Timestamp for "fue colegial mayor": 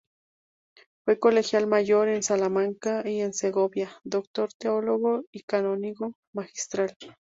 1.05-2.07